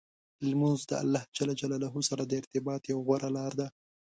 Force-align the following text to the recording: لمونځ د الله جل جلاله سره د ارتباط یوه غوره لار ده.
لمونځ 0.47 0.81
د 0.89 0.91
الله 1.03 1.21
جل 1.35 1.49
جلاله 1.61 1.89
سره 2.09 2.23
د 2.25 2.31
ارتباط 2.41 2.81
یوه 2.91 3.01
غوره 3.07 3.29
لار 3.37 3.51
ده. 3.59 3.67